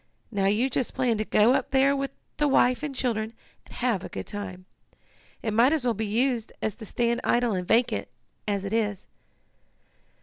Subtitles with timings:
[0.31, 3.33] Now you just plan to go up there with the wife and children,
[3.67, 4.65] and have a good time.
[5.43, 8.07] It might as well be used as to stand idle and vacant,
[8.47, 9.05] as it is."